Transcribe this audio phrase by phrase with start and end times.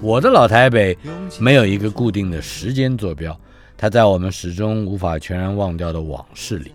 [0.00, 0.96] 我的老台北
[1.40, 3.38] 没有一个固定的时间坐标，
[3.76, 6.70] 它在我们始终无法全然忘掉的往事里。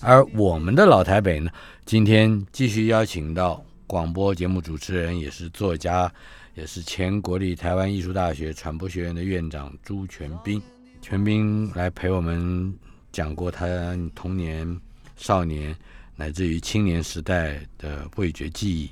[0.00, 1.50] 而我们的老台北呢，
[1.84, 6.12] 今天继续邀请到广播节目主持人，也是作家，
[6.54, 10.62] 也是前国立台湾艺术大学传播学院的院长朱全斌。
[11.02, 12.72] 全斌来陪我们
[13.10, 13.66] 讲过他
[14.14, 14.80] 童年、
[15.16, 15.74] 少年
[16.14, 18.88] 乃至于青年时代的味觉记忆。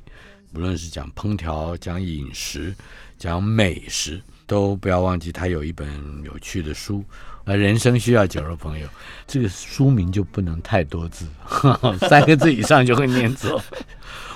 [0.55, 2.72] 不论是讲烹调、讲饮食、
[3.19, 5.86] 讲美食，都不要忘记他有一本
[6.22, 7.05] 有趣的书。
[7.44, 8.88] 而，人生需要酒肉朋友，
[9.27, 11.27] 这个书名就不能太多字，
[12.08, 13.61] 三个字以上就会念错。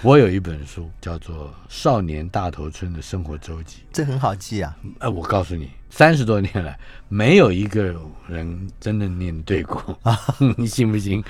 [0.02, 4.76] 我有一本书叫做《少年大头村的生活周记》，这很好记啊。
[5.00, 7.92] 呃，我告诉你，三十多年来，没有一个
[8.28, 10.16] 人真的念对过啊，
[10.56, 11.22] 你信不信？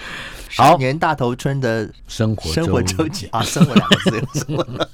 [0.50, 4.88] 少，年大头村的生活生活周记啊，生活两个字有 生活。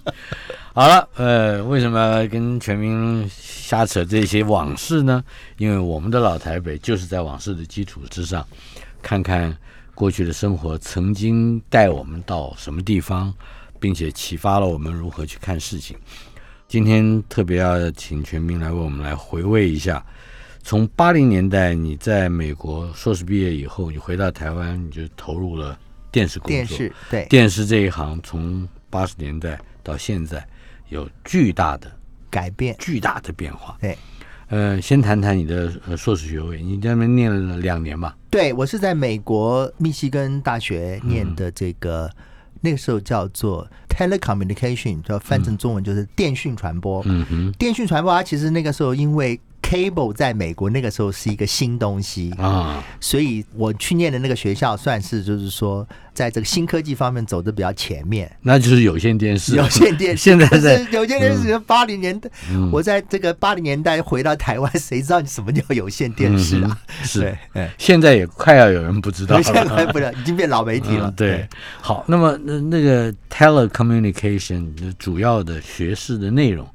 [0.73, 5.25] 好了，呃，为什么跟全民瞎扯这些往事呢？
[5.57, 8.47] 因为我们的老台北就是在往事的基础之上，
[9.03, 9.57] 看看
[9.97, 13.33] 过去的生活曾经带我们到什么地方，
[13.85, 15.95] 并且启发了我们如何去看事情。
[16.67, 20.03] 今天特别要请全民来为我们来回味一下，
[20.63, 25.79] 从八零年代你在美国硕士毕业以后，你回到台湾，你就投入了
[26.11, 26.55] 电视工作。
[26.55, 30.43] 电视对电视这一行从八十年代到现在
[30.89, 31.93] 有巨大的
[32.31, 33.77] 改变，巨大的变化。
[33.83, 33.95] 对
[34.49, 38.17] 呃，先谈谈你的呃硕士学位，你在那边念了两年吧？
[38.31, 42.11] 对，我是在美国密西根大学念的这个，
[42.65, 47.03] 那个时候叫做 telecommunication，叫翻成中文就是电讯传播。
[47.05, 58.31] 嗯哼，电讯传播它其实那个时候因为 cable 在美国那个时候是一个新东西啊，所以我去念的那个学校算是就是说，在这个新科技方面走的比较前面。
[58.43, 59.57] 那就是有线电视。
[59.57, 66.79] 有线电视，现在在是有线电视八零年代，嗯我在这个八零年代回到台湾，谁知道你什么叫有线电视啊？
[67.01, 69.93] 嗯是，哎，现在也快要有人不知道现在了。
[69.93, 71.09] 不了，已经变老媒体了。
[71.09, 71.49] 嗯对，
[71.81, 76.69] 好，那么那那个 telecommunication 的主要的学士的内容，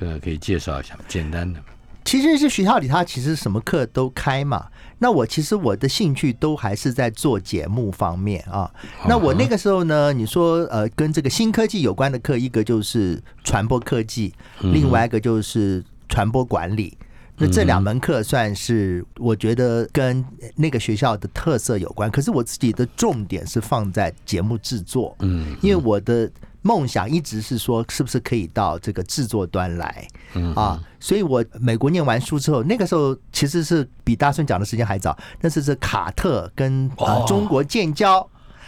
[0.00, 1.60] 呃，可以介绍一下，简单的。
[2.04, 4.66] 其实是学校里，他其实什么课都开嘛。
[4.98, 8.70] 那我其实我的兴趣都还是在做节目方面啊。
[9.08, 16.96] 那我那个时候呢，你说呃，跟这个新科技有关的课，一个就是传播科技，另外一个就是传播管理。
[17.38, 20.24] 那这两门课算是我觉得跟
[20.54, 26.30] 那个学校的特色有关，可是我自己的重点是放在节目制作，嗯，因为我的
[26.62, 30.06] 梦想一直是说，是不是可以到这个制作端来。
[30.34, 30.54] 嗯。
[30.54, 30.80] 啊？
[30.98, 36.88] 所以我美国念完书之后，那个时候其实是比大顺讲的时间还早，那是是卡特跟
[37.26, 38.18] 中国建交，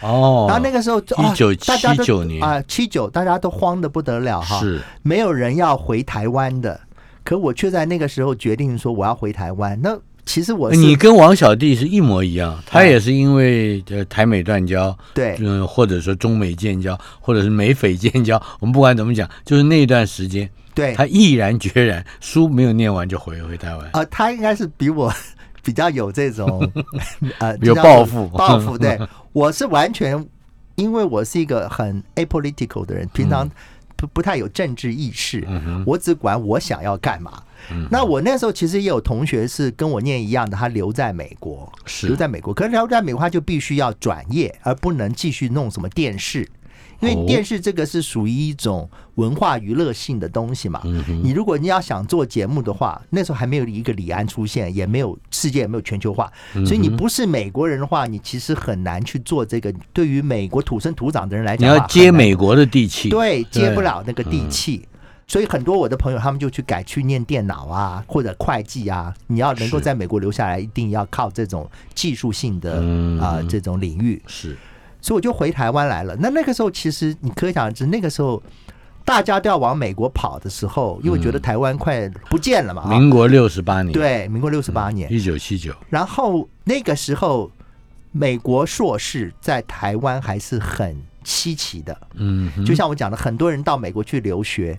[0.01, 2.43] 哦，然后那个时候就啊1979大家都79年。
[2.43, 4.81] 啊七九，大家都慌的不得了哈，是。
[5.01, 6.77] 没有人要回台湾的，
[7.23, 9.79] 可我却在那个时候决定说我要回台湾。
[9.81, 23.89] 那其实我是你跟王小弟是一模一样，他也是因为呃台美断交，对嗯、或者说中美 建交，或者是美菲建交，我们不管怎么讲，就是那段时间，对他毅然决然，书没有念完就回回台湾。
[23.93, 25.13] 啊，他应该是比我
[25.63, 26.71] 比较有这种
[27.39, 28.77] 呃有抱负抱负。
[28.77, 28.99] 对，
[29.31, 30.25] 我是完全
[30.75, 33.49] 因为我是一个很 apolitical 的人，平常
[33.95, 35.45] 不不太有政治意识，
[35.85, 37.43] 我只管我想要干嘛。
[37.71, 41.71] 嗯那我那时候其实也有同学是跟我念一样的，他留在美国，
[42.03, 46.47] 留在美国，可是留在美国他就必须要转业，而不能继续弄什么电视。
[46.99, 59.73] 因哦为电视这个是属于一种文化娱乐性的东西嘛，嗯你如果你要想做节目的话，那时候还没有一个李安出现，也没有世界也没有全球化，嗯所以你不是美国人的话，你其实很难去做这个。
[59.93, 64.87] 对于美国土生土长的人来讲你，要接美国的地气，对，接不了那个地气。
[65.27, 69.11] 所以很多我的朋友他们就去改去念电脑啊，或者会计啊。
[69.25, 74.21] 你要能够在美国留下来，一定要靠这种技术性的嗯啊、这种领域。
[74.27, 74.55] 是
[75.05, 76.15] 所以我就回台湾来了。
[76.19, 78.41] 那那个时候其实你可想而知，那个时候
[79.03, 87.51] 大家都要往美国跑的时候，因为觉得台湾快不见了嘛，啊民国六十八年，，对，民国六十八年，一九七九，然后那个时候
[88.11, 94.75] 美国硕士在台湾还是很稀奇的，嗯，就像我讲的，很多人到美国去留学，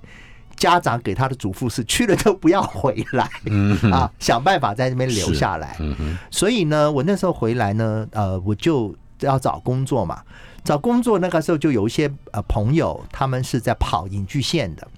[0.57, 3.31] 家长给他的嘱咐是去了都不要回来。
[3.45, 5.77] 嗯，啊，想办法在那边留下来。
[5.79, 10.23] 嗯，所以呢，我那时候回来呢，呃，我就要找工作嘛。
[10.65, 14.89] 找工作那个时候就有一些呃朋友，他们是在跑影剧线的，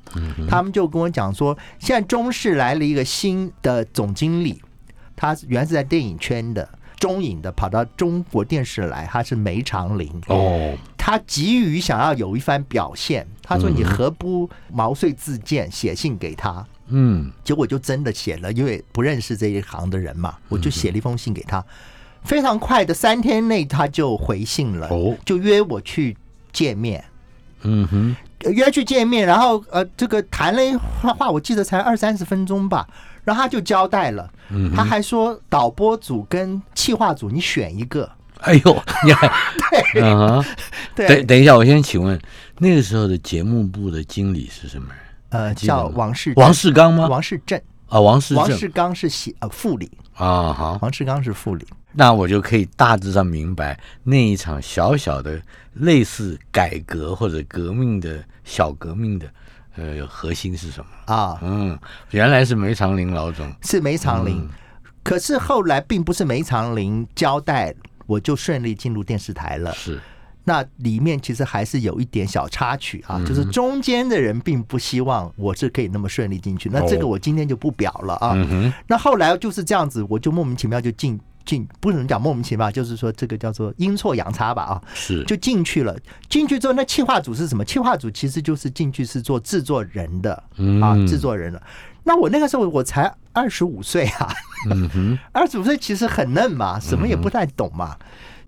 [0.49, 4.62] 他们就跟我讲说，现在中视来了一个新的总经理，
[5.15, 6.69] 他原来是在电影圈的。
[6.99, 10.11] 中影的跑到中国电视来，他是梅长林。
[10.26, 21.65] 哦，他急于想要有一番表现，他说：“你何不毛遂自荐，写信给他？”嗯，结果就真的写了，因为不认识这一行的人嘛，我就写了一封信给他。
[22.28, 25.16] 非常快的三天内他就回信了，哦。
[25.25, 26.14] 就约我去
[26.52, 27.02] 见面，
[27.62, 28.14] 嗯哼，
[28.44, 32.86] 呃约去见面，然后呃，这个谈了一话话，我记得才二三十分钟吧。
[33.25, 38.10] 然后他就交代了，嗯他还说导播组跟企划组你选一个，
[38.40, 39.26] 哎呦，你还，
[39.92, 40.00] 对。
[40.04, 40.44] 啊，
[40.94, 42.20] 对，等等一下，我先请问，
[42.58, 44.98] 那个时候的节目部的经理是什么人？
[45.31, 47.06] 呃，叫王世王世刚吗？
[47.08, 47.58] 王世正，
[47.88, 48.44] 啊，王世正。
[48.44, 51.66] 王世刚是写呃副理，啊，好，王世刚是副理。
[51.98, 55.42] 那我就可以大致上明白那一场小小的
[55.74, 59.26] 类似改革或者革命的小革命的
[59.74, 61.12] 呃核心是什么？
[61.12, 61.76] 啊，嗯，
[62.12, 63.52] 原来是梅长林老总。
[63.62, 64.36] 是梅长林。
[64.36, 64.48] 嗯
[65.02, 67.74] 可是后来并不是梅长林交代，
[68.04, 69.72] 我就顺利进入电视台了。
[69.72, 69.98] 是，
[70.44, 76.68] 那里面其实还是有一点小插曲嗯啊，就是中间的人并不希望我是可以那么顺利进去。
[76.68, 78.32] 那这个哦我今天就不表了啊。
[78.34, 81.18] 嗯，那后来就是这样子，我就莫名其妙就进
[81.48, 84.82] 进，不能讲莫名其妙，就是说这个叫做阴错阳差吧啊。
[84.92, 85.96] 是，就进去了。
[86.28, 87.64] 进去之后，那企划组是什么？
[87.64, 91.60] 企划组其实就是进去是做制作人的嗯啊，制作人的。
[92.04, 94.30] 那我那个时候我才二十五岁啊，
[95.32, 97.96] 二十五岁其实很嫩嘛，什么也不太懂嘛。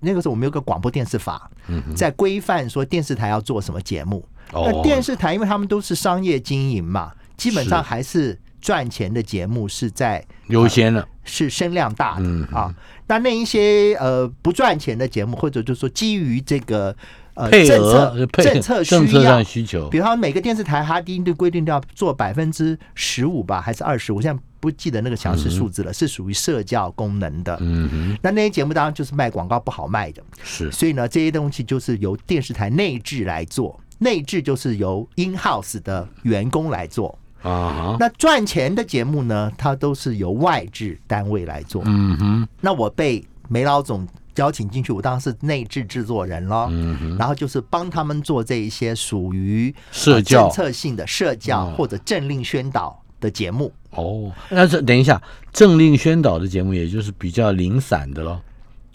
[0.01, 1.51] 那个时候我们有个广播电视法，
[1.97, 4.25] 在规范说电视台要做什么节目。
[4.53, 11.07] 哦那电视台因为他们都是商业经营嘛，基本上还是赚钱的节目是在优先了。
[11.25, 12.75] 是声量大的、嗯啊。
[13.07, 16.95] 那那一些呃不赚钱的节目，或者就是说基于这个
[17.35, 24.13] 呃配政策政策需政策要上，需求比，方每个电视台它一定规定要做百分之十五吧，还是二十？
[24.13, 27.57] 我现在不记得那个详细数字了，是属于社交功能的。
[27.61, 37.19] 嗯哼，那那些节目当然就是卖广告不好卖的，是所以呢，这些东西就是由电视台内置来做，内置就是由 in house 的员工来做。
[37.43, 41.83] 啊哈，那赚钱的节目呢，它都是由外置单位来做。
[41.87, 44.07] 嗯哼，那我被梅老总
[44.37, 46.69] 邀请进去，我当然是内置制作人咯。
[46.71, 53.73] 嗯哼，然后就是帮他们做这一些属于呃社教政策性的社教嗯或者政令宣导的节目。
[53.91, 55.21] 哦，那这等一下，
[55.53, 58.41] 政令宣导的节目，也就是比较零散的咯。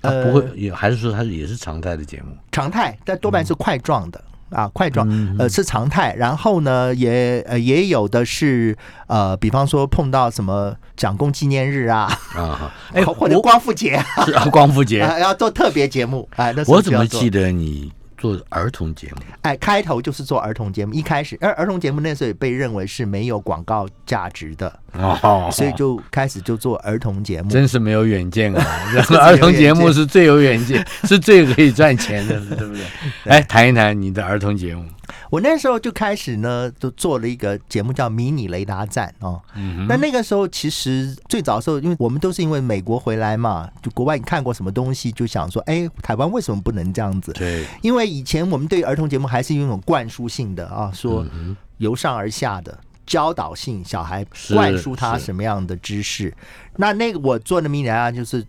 [0.01, 2.38] 它呃不会，也还是说它也是常态的节目？
[2.51, 4.24] 常态，但多半是块状的。
[4.50, 8.77] 啊，块状嗯呃是常态，然后呢，也呃也有的是
[9.07, 17.92] 呃，比方说碰到什么蒋公纪念日啊，啊， 哎，或者光复节啊，是啊，光复节， 要做特别节目，哎，那我怎么记得你
[18.33, 19.22] 做儿童节目？
[19.42, 27.50] 哎，开头就是做儿童节目，一开始，而儿童节目那时候也被认为是没有广告价值的，哦所以就开始就做儿童节目。
[27.50, 28.65] 真是没有远见啊！
[29.22, 32.84] 儿童节目是最有远见，是最可以赚钱的，对不对？
[33.25, 34.84] 哎，谈一谈你的儿童节目。
[35.29, 39.41] 我那时候就开始呢，就做了一个节目叫《迷你雷达站》哦。
[39.55, 47.31] 嗯那那个时候其实最早的时候，因为我们都是因为美国回来嘛，就国外你看过什么东西，就想说，哎，台湾为什么不能这样子？
[47.33, 56.33] 对，因为以前我们对儿童节目还是有一种灌输性的啊，说嗯由上而下的教导性，小孩灌输他什么样的知识。
[56.77, 58.45] 那那个我做的迷你啊，就是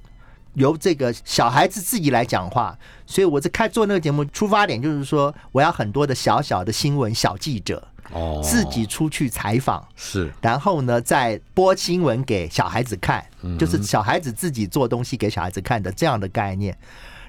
[0.57, 9.87] 由这个小孩子自己来讲话，所以我在开做那个节目出发点就是说，我要很多的小小的新闻小记者哦，自己出去采访。
[9.95, 16.77] 是然后呢，再播新闻给小孩子看，嗯就是小孩子自己做东西给小孩子看的这样的概念。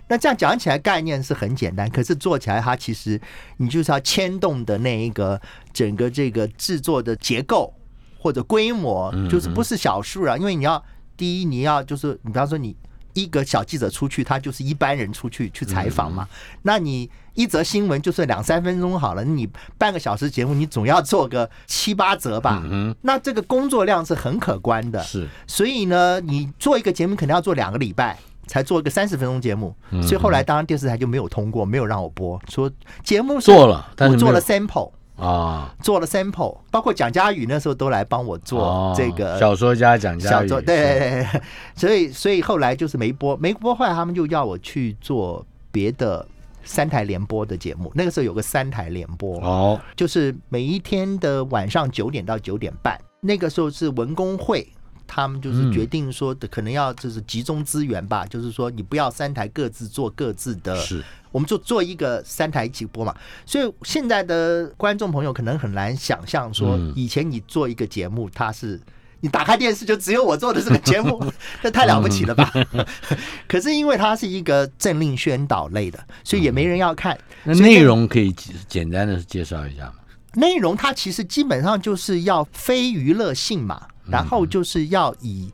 [0.08, 3.20] 那这样讲起来，概念是很简单，可是做起来，它其实
[3.58, 5.42] 你就是要牵动的那一个
[5.74, 7.74] 整个这个制作的结构
[8.18, 10.82] 或者规模，嗯就是不是小数啊，因为你要
[11.18, 12.74] 第一，你要就是你比方说你
[13.22, 16.28] 一个小记者出去，他就是一般人出去去采访嘛，
[16.62, 25.02] 那你一则新闻就是两三分钟好了，你半个小时节目，你总要做个七八折吧，嗯那这个工作量是很可观的，。
[25.04, 25.28] 是。
[25.48, 28.18] 所以呢，你做一个节目肯定要做两个礼拜。
[28.50, 32.72] 才做一个三十分钟节目，所以后来当然电视台就没有通过，没有让我播，说
[33.04, 41.42] 节目做了但是我做了 sample，啊，做了 sample，包括蒋佳宇那时候都来帮我做哦这个小说家蒋佳宇，对对对对，
[41.76, 46.26] 所以所以后来就是没播，没播，后来他们就要我去做别的
[46.64, 47.92] 三台联播的节目。
[47.96, 54.68] 那个时候有个三台联播，哦，就是每一天的晚上九点到九点半，那个时候是文工会。
[55.10, 63.16] 他们就是决定说的，可能要就是集中资源吧，就是说你不要三台各自做各自的，是我们就做一个三台一起播嘛。
[63.46, 68.80] 所以现在的观众朋友可能很难想象说嗯，以前你做一个节目，它是
[69.20, 71.24] 你打开电视就只有我做的这个节目，
[71.62, 72.52] 这太了不起了吧？
[73.48, 77.18] 可是因为它是一个政令宣导类的，所以也没人要看。
[77.44, 78.32] 那内容可以
[78.68, 79.94] 简单的介绍一下吗？
[80.34, 85.52] 内容它其实基本上就是要非娱乐性嘛，然后就是要以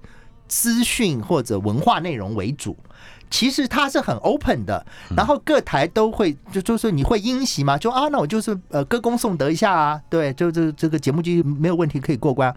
[0.50, 2.75] 资讯或者文化内容为主。
[3.34, 4.86] 其实他是很 open 的，
[5.18, 12.56] 然后各台都会就就是你会因袭嘛，就啊，那我就是呃歌功颂德一下啊，对，就这这个节目就没有问题可以过关。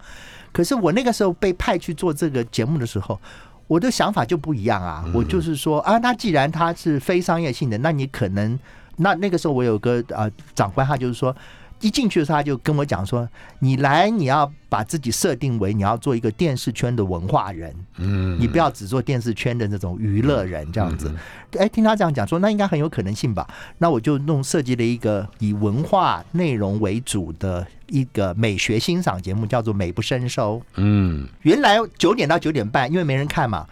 [0.51, 3.19] 可是我那个时候被派去做这个节目的时候，
[3.65, 8.59] 我的想法就不一样啊，我就是说啊，那既然它是非商业性的，那你可能
[8.97, 11.35] 那那个时候我有个呃长官，他就是说。
[11.81, 13.27] 一进去的时候，他就跟我讲说
[13.59, 21.13] ：“你来，你要把自己设定为你要做一个电视圈的文化人，嗯，你不要只做电视圈的那种娱乐人这样子。”
[21.57, 23.47] 哎，听他这样讲说，那应该很有可能性吧？
[23.77, 30.57] 那我就弄设计了一个以文化内容为主的一个美学欣赏节目，叫做《美不胜收》。
[30.75, 33.65] 嗯，原来九点到九点半，因为没人看嘛。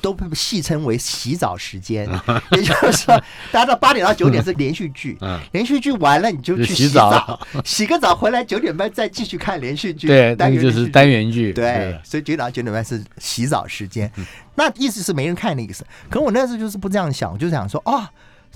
[0.00, 2.08] 都被戏称为洗澡时间，
[2.52, 3.16] 也就是说，
[3.52, 5.38] 大家到八点到九点是连续剧， 嗯。
[5.52, 7.38] 连续剧完了你就就去洗澡。
[7.64, 14.10] 洗个澡回来九点半再继续看连续剧，对，那个就是单元剧单元剧，对，所以九点到九点半是洗澡时间，
[14.54, 15.84] 那意思是没人看的意思。
[16.08, 18.06] 可我那时候就是不这样想，我就想说，哦，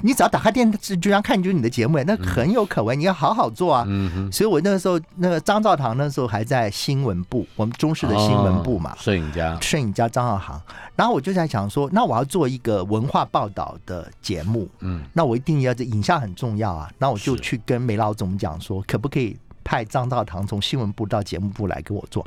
[0.02, 3.86] 你只要打开电视居然看就是你的节目，那很有可为，你要好好做啊。
[4.30, 8.92] 所以我那个时候，那个张兆堂那时候还在新闻部，我们中视的新闻部嘛。
[8.92, 10.60] 哦，摄影家，摄影家张兆航，
[10.96, 22.26] 然后我就在想说，那我要做一个文化报道的节目，嗯，那我一定要这影像很重要啊，那我就去跟梅老总讲说，可不可以派张兆堂从新闻部到节目部来给我做？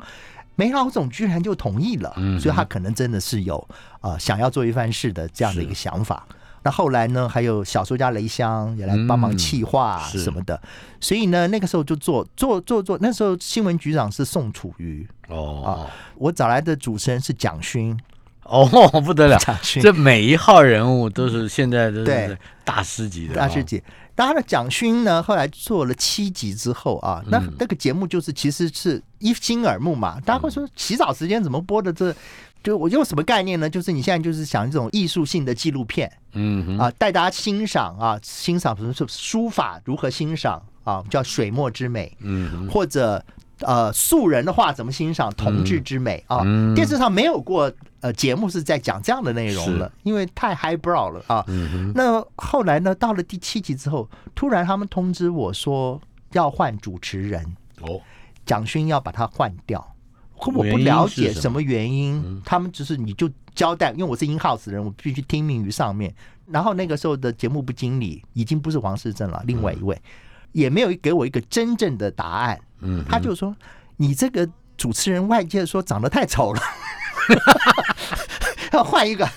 [0.56, 3.68] 梅老总居然就同意了，嗯所以他可能真的是有
[4.00, 6.26] 呃想要做一番事的这样的一个想法。
[6.62, 10.18] 那后来呢，还有小说家雷香也来帮忙嗯企划是。
[10.18, 10.60] 什么的，
[11.00, 12.98] 所以呢，那个时候就做做做做。
[13.00, 15.88] 那时候新闻局长是宋楚瑜，哦。
[16.16, 17.98] 我找来的主持人是蒋勋，
[18.42, 18.66] 哦，
[19.00, 19.82] 不得了，蒋勋。
[19.82, 23.82] 这每一号人物都是现在都是大师级的，哦，大师级。
[24.14, 27.54] 当然了，蒋勋呢，后来做了七集之后啊，那嗯。
[27.58, 30.20] 那个节目就是其实是一心耳目嘛。
[30.26, 31.92] 大家会说洗澡时间怎么播的？
[31.92, 32.12] 这？
[32.62, 33.70] 就我用什么概念呢？
[33.70, 43.24] 就是你现在就是想这种艺术性的纪录片嗯哼，啊，带大家欣赏啊，欣赏什么是书法如何欣赏啊，叫水墨之美，嗯，或者
[43.60, 46.40] 呃素人的话怎么欣赏同志之美啊。
[46.44, 51.44] 嗯电视上没有过呃节目是在讲这样的内容了，因为太 highbrow 了啊。
[51.94, 56.00] 那后来呢，到了第七集之后，突然他们通知我说
[56.32, 57.44] 要换主持人，
[57.80, 58.00] 哦，
[58.44, 59.94] 蒋勋要把他换掉。
[60.38, 62.42] 可我不了是什么解什么原因，嗯。
[62.44, 66.14] 他们只是你就交代，因为我是 in house 的人，我必须听命于上面。
[66.46, 70.00] 然后那个时候的节目部经理已经不是王世正了，另外一位、
[70.52, 73.54] 也没有给我一个真正的答案，嗯，他就说
[73.98, 76.60] 你这个主持人外界说长得太丑了，
[78.72, 79.28] 要换一个。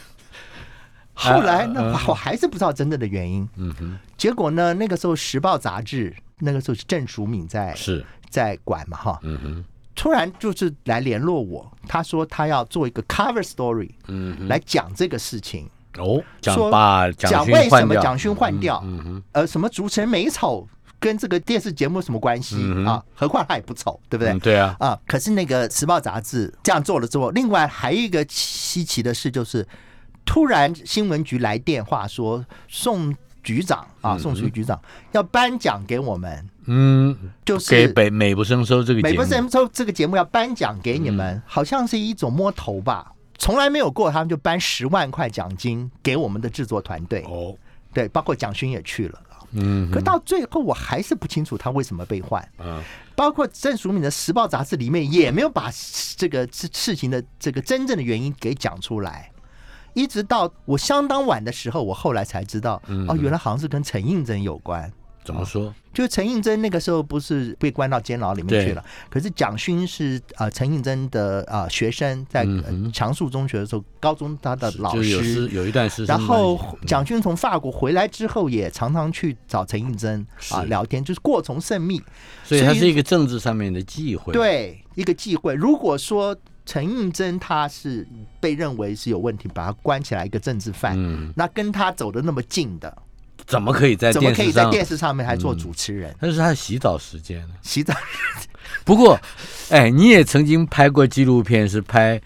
[1.13, 2.01] 后来那啊。
[2.07, 3.47] 我还是不知道真正的原因。
[3.57, 9.65] 嗯哼，结果呢，那个时候《时报》杂志那个时候是郑淑敏在是，在管嘛哈，嗯哼，
[10.01, 20.67] 突然就是来联络我，他说他要做一个 cover story 嗯，来讲这个事情，哦，讲说把讲为什么蒋勋换掉，嗯哼，呃，什么主持人美丑
[20.99, 22.55] 跟这个电视节目什么关系？
[22.59, 23.03] 嗯啊？
[23.13, 24.33] 何况他也不丑，对不对？
[24.33, 24.39] 嗯？
[24.39, 29.63] 对啊，啊，可是那个《时报》杂志这样做了之后，另外还有一个稀奇的事就是，
[30.25, 34.81] 突然新闻局来电话说宋局长啊，宋楚瑜局长
[35.11, 41.41] 要颁奖给我们，嗯，就是给北美不胜收这个节目，美国神州这个节目要颁奖给你们，嗯。
[41.45, 47.53] 好像是一种摸头吧，从来没有过，他们就颁十万块奖金给我们的制作团队，哦，
[47.93, 49.19] 对，包括蒋勋也去了。
[49.53, 52.47] 嗯，可到最后，我还是不清楚他为什么被换。
[52.59, 52.81] 嗯
[53.13, 55.69] 包括郑淑敏的《时报》杂志里面也没有把
[56.15, 59.29] 这个事事情的这个真正的原因给讲出来，
[59.93, 63.05] 一直到我相当晚的时候，我后来才知道，嗯。
[63.07, 64.91] 哦，原来好像是跟陈应真有关。
[65.23, 65.73] 怎么说？
[65.93, 72.47] 就陈应真那个时候不是被关到监牢里面去了，可是蒋勋是呃陈应真的啊学生，在
[72.93, 76.15] 强树中学的时候，高中他的老师有一段时间。
[76.15, 82.01] 然后蒋勋从法国回来之后，也常常去找陈应真啊聊天，就是过从甚密。
[82.43, 84.33] 所以他是一个政治上面的忌讳。
[84.33, 85.53] 对，一个忌讳。
[85.53, 86.35] 如果说
[86.65, 88.07] 陈应真他是
[88.39, 92.97] 被认为是有问题，把他关起来一个政治犯，嗯那跟他走的那么近的。
[93.51, 96.15] 怎么可以在怎么可以在电视上面还做主持人？
[96.19, 97.93] 那是他洗澡时间洗澡。
[98.85, 99.19] 不过，
[99.69, 102.19] 哎，你也曾经拍过纪录片，是拍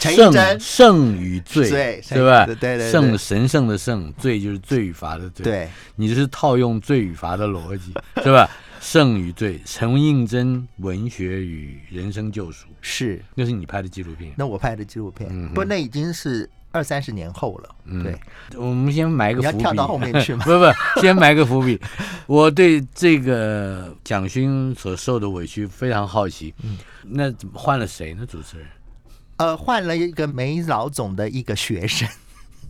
[0.00, 2.44] 圣圣与罪，对吧？
[2.44, 5.44] 对对，圣神圣的圣，罪就是罪与罚的罪。
[5.44, 8.50] 对，你是套用罪与罚的逻辑， 是吧？
[8.80, 14.32] 圣与罪，陈应真文学与人生救赎，是，那是你拍的纪录片。
[14.36, 16.50] 那我拍的纪录片，不，那已经是。
[16.72, 17.68] 二三十年后了，
[18.02, 18.18] 对，
[18.56, 19.56] 我们先埋个伏笔。
[19.56, 20.44] 你要跳到后面去吗？
[20.44, 21.78] 不不，先埋个伏笔。
[22.26, 26.54] 我对这个蒋勋所受的委屈非常好奇。
[26.62, 28.26] 嗯，那怎么换了谁呢？
[28.26, 28.66] 主持人？
[29.36, 32.08] 呃，换了一个梅老总的一个学生。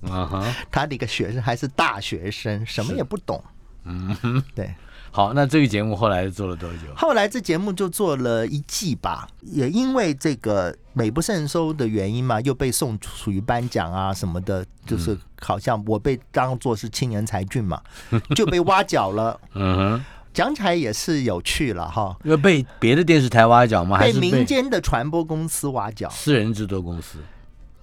[0.03, 3.43] 啊哈，他的一个学生还是大学生，什么也不懂。
[3.85, 4.75] 嗯哼，对。
[5.15, 6.79] 好，那这个节目后来做了多久？
[6.97, 17.79] 后来这节目就做了一季吧，也因为这个美不胜收的原因嘛，又被送属于颁奖啊什么的，就是好像我被当做是青年才俊嘛，
[18.35, 19.39] 就被挖角了。
[19.53, 22.17] 嗯哼，讲起来也是有趣了哈。
[22.25, 24.01] 因为被别的电视台挖角吗？
[24.01, 26.09] 被民间的传播公司挖角？
[26.09, 27.19] 私人制作公司？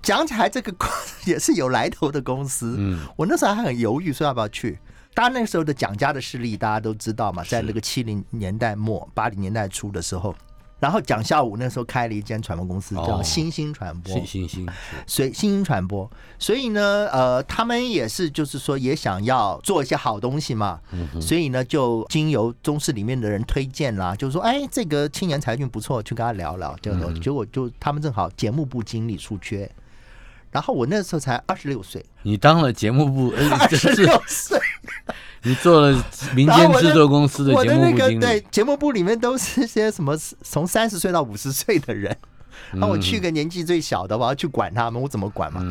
[0.01, 0.73] 讲起来这个
[1.27, 2.75] 也是有来头的公司。
[2.79, 4.79] 嗯，我那时候还很犹豫，说要不要去。
[5.15, 10.33] 他那个时候的蒋家的势力，大家都知道嘛，在那个七零年代末、八零年代初的时候，
[10.79, 14.13] 然后蒋孝武那时候开了一间传播公司，叫新兴传播。
[14.25, 14.65] 新兴，
[15.05, 20.79] 所以新兴传播，所以呢，呃，他们也是就是说也想要做一些好东西嘛，
[21.19, 29.69] 所以呢，就经由中视里面的人推荐啦，就是说，哎，这个青年才俊不错，去跟他聊聊，就结果就他们正好节目部经理出缺。
[30.51, 34.59] 然后我那时候才二十六岁，你当了节目部二十六岁，
[35.43, 36.05] 你做了
[36.35, 38.19] 民间制作公司的节目部经理。
[38.19, 42.15] 对，节目部里面都是些什么 从三十岁到五十岁的人，
[42.73, 45.63] 那我去个年纪最小的，我要去管他们，我怎么管嘛？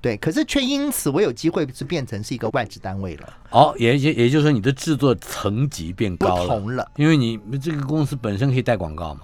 [0.00, 3.32] 对，可是却因此我有机会是变成是一个外资单位了。
[3.50, 9.22] 哦，也也也就是说你的制作层级变高了，不同了，因为你这个公司本身可以带广告嘛，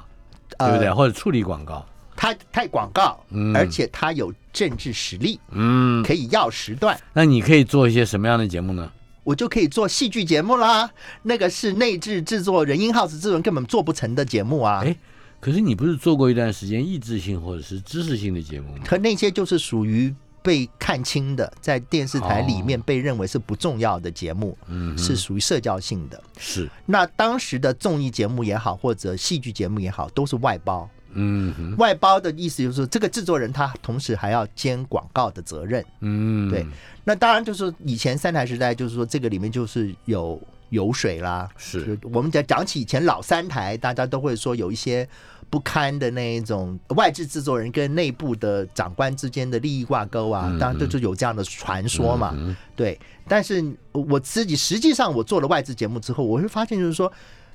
[0.58, 0.92] 对不对？
[0.92, 1.84] 或者处理广告。
[2.16, 3.18] 他太广告，
[3.54, 6.98] 而且他有政治实力，嗯，可以要时段。
[7.14, 8.90] 那你可以做一些什么样的节目呢？
[9.30, 10.90] 我就可以做戏剧节目啦。
[11.22, 14.82] 那个是内置制作人，英 house 制作人根本做不成的节目啊。
[14.84, 14.96] 哎，
[15.38, 18.82] 可是你不是做过一段时间益智性或者是知识性的节目吗？
[18.84, 20.12] 可那些就是属于
[20.42, 26.20] 被看清的，在电视台里面被认为是不重要的节目，嗯，是属于社交性的。
[26.36, 26.68] 是。
[26.84, 30.90] 那当时的综艺节目也好，或者戏剧节目也好，都是外包。
[31.12, 35.84] 嗯，外包的意思就是这个制作人他同时还要兼广告的责任。
[36.00, 36.66] 嗯，对。
[37.04, 41.48] 那当然就是以前三台时代，就是说这个里面就是有油水啦。
[41.56, 45.08] 是，我们讲讲起以前老三台，大家都会说有一些
[45.48, 52.36] 不堪的那一种外置制作人跟内部的长官之间的利益挂钩啊，当然就是有这样的传说嘛。
[52.76, 57.12] 对，但是我自己实际上我做了外置节目之后，我会发现就是说。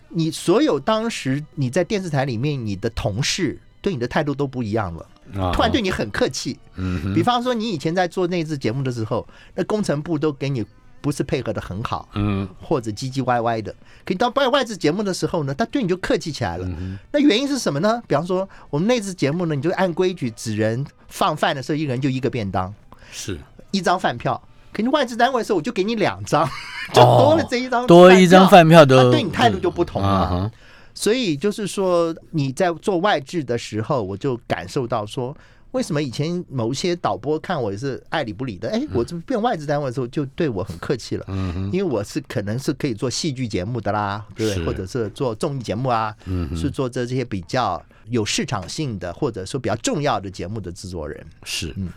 [0.10, 5.06] 你所有当时你在电视台里面，你的同事对你的态度都不一样了，
[5.54, 6.58] 突然对你很客气。
[6.76, 10.66] 嗯，比方说你以前在做内置节目的时候，那工程部都给你
[11.02, 13.72] 不是配合的很好，嗯，或者唧唧歪歪的。
[14.04, 16.68] 可你到外外置节目的时候呢，他对你就客气起来了。
[17.12, 18.02] 那原因是什么呢？
[18.08, 22.74] 比方说我们内置节目呢，你就按规矩，指人放饭的时候，一个人就一个便当，
[23.12, 23.40] 是
[23.72, 24.42] 一张饭票。
[24.76, 26.46] 给你外资单位的时候，我就给你两张，
[26.94, 30.52] 就多了这一张，多一张饭票的，对你态度就不同了。
[30.94, 35.36] 所以就是说，你在做外置的时候，我就感受到说，
[35.72, 41.26] 为什么以前某些导播看我也是爱理不理的，哎，我这变外资单位的时候就对我很客气了。
[41.28, 51.26] 嗯因为我是可能是可以做戏剧节目的啦，对，或者是做综艺节目啊，嗯，是做这这些比较有市场性的或者说比较重要的节目的制作人。
[51.44, 51.90] 是，嗯。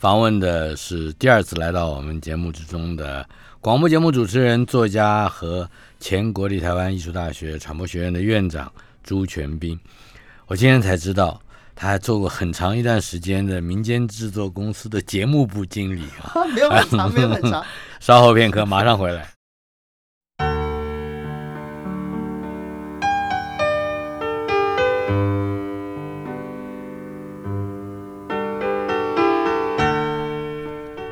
[0.00, 3.28] 访问的是第二次来到我们节目之中的
[3.60, 8.72] 广播节目主持人、作家和前国立台湾艺术大学传播学院的院长
[9.04, 9.78] 朱全斌。
[10.46, 11.38] 我今天才知道，
[11.76, 17.62] 他还做过很长一段时间的民间制作公司的节目部经理啊， 没有很长，没有很长。
[18.00, 19.28] 稍后片刻，马上回来。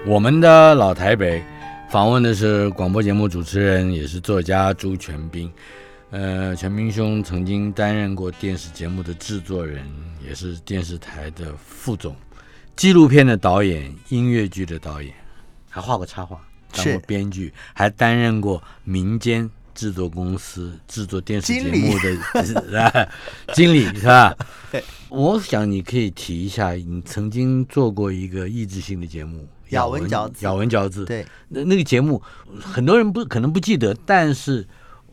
[0.09, 1.45] 我们的老台北
[1.91, 5.53] 访问的是广播节目主持人，也是作家朱全斌。
[6.11, 9.85] 呃，全斌兄曾经担任过电视节目的制作人，
[10.27, 12.17] 也是电视台的副总，
[12.75, 15.13] 纪录片的导演，音乐剧的导演，
[15.69, 16.41] 还画过插画，
[16.73, 23.09] 当过编剧，还担任过民间制作公司制作电视节目的啊
[23.53, 24.35] 经理是吧？
[25.11, 31.05] 我想你可以提一下，你曾经做过一个益智性的节目《咬文嚼字咬文嚼字。
[31.05, 32.23] 对，那那个节目
[32.61, 34.67] 很多人不可能不记得，但是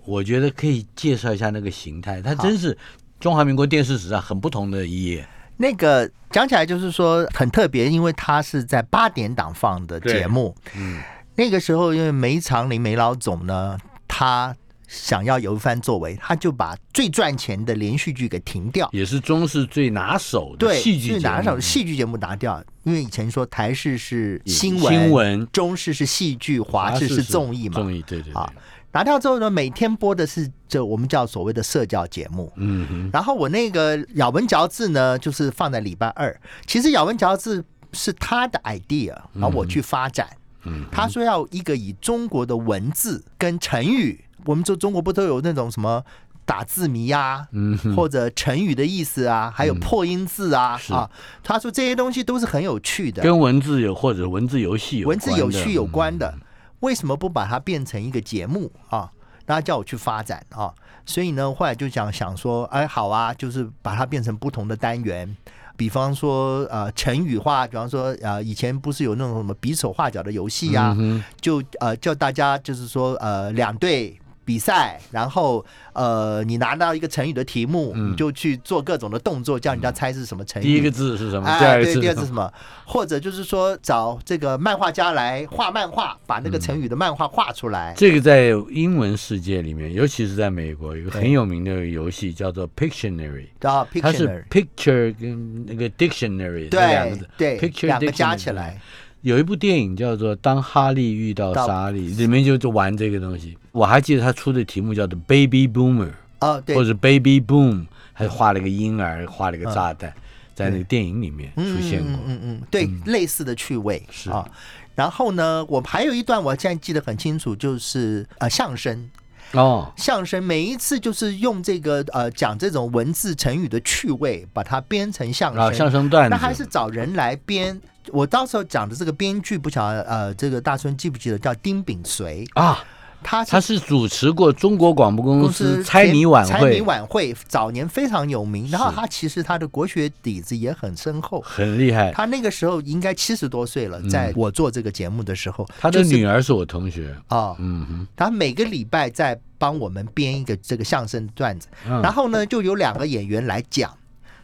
[0.05, 2.77] 我觉得可以介绍一下那个形态，它真是
[3.19, 5.27] 中华民国电视史上很不同的一页。
[5.57, 10.53] 那个讲起来就是说很特别，因为它是在八点档放的节目。
[10.75, 11.01] 嗯，
[11.35, 14.55] 那个时候因为梅长林梅老总呢，他
[14.87, 18.89] 想要有一番作为，他就把最赚钱的连续剧给停掉。
[18.91, 27.75] 也是中视最拿手的对，戏剧节目，最拿手的戏剧节目拿掉，因为以前说台视是新闻，新闻中视是戏剧，华视是综艺嘛。
[27.75, 28.51] 综艺对对对啊，
[28.91, 32.51] 拿掉之后呢，每天播的是这我们叫所谓的社交节目。
[32.55, 36.39] 嗯哼，然后我那个咬文嚼字呢，就是放在礼拜二。
[36.65, 40.27] 其实咬文嚼字是他的 idea，然后我去发展。
[40.67, 46.03] 嗯，他说要一个以中国的文字跟成语，我们说中国不都有那种什么
[46.45, 50.93] 打字谜啊，嗯，或者成语的意思啊，还有破音字啊、是。
[50.93, 51.09] 啊。
[51.43, 56.31] 他说这些东西都是很有趣的，跟文字有或者文字游戏有文字有趣有关的。
[56.35, 56.41] 嗯，
[56.81, 58.71] 为什么不把它变成一个节目？
[58.89, 59.11] 啊？
[59.47, 60.73] 然后叫我去发展啊，
[61.05, 65.35] 所以呢，后来就想想说，哎，好啊，就是把它变成不同的单元，
[65.75, 74.19] 比方说呃成语化，比方说呃以前不是有那种什么比手画脚的游戏呀、嗯就呃叫大家就是说呃两队。
[74.45, 80.65] 比赛，然后呃，你拿到一个成语的题目，嗯你就去做各种的动作，叫人家猜是什么成语。
[80.65, 81.49] 第一个字是什么？
[81.49, 82.53] 哎，对，第二个字第二是什么？
[82.85, 87.93] 或者就是说找这个漫画家来画漫画，把那个成语的漫画画出来。
[87.97, 98.79] 这个在英文世界里面，尤其是在美国，有一个很有名的游戏叫做 Pictionary，啊它是，Pictionary，picture 跟那个 dictionary 对两个对字，picture 对，两个加起来，
[99.25, 103.57] 有一部电影叫做《当哈利遇到到莎莉》，里面就就玩这个东西。
[103.71, 106.11] 我还记得他出的题目叫做 Baby Boomer，
[106.41, 110.13] 哦，对或，者 Baby Boom，还画了一个婴儿，画了一个炸弹，
[110.53, 112.11] 在那个电影里面出现过。
[112.11, 114.47] 嗯嗯嗯，对，类似的趣味是啊。
[114.93, 119.09] 然后呢，我还有一段我现在记得很清楚，就是呃相声。
[119.57, 125.73] 哦，相声每一次就是用这个呃讲这种文字成语的趣味，把它编成相声。
[125.73, 127.79] 相声段子，那还是找人来编。
[128.11, 132.45] 我到时候讲的这个编剧，不晓得呃，这个大春记不记得叫丁炳随？
[132.53, 132.83] 啊，
[133.27, 141.41] 他他是主持过中国广播公公司司猜谜晚会猜谜，晚会早年非常有名，然后他其实他的国学底子也很深厚。
[141.41, 142.11] 很厉害。
[142.11, 153.91] 他那个时候应该七十多岁了，在我做这个节目的时候，他的就是女儿是我同学，啊，嗯哼，他每个礼拜在帮我们编一个这个相声段子，嗯然后呢，就有两个演员来讲，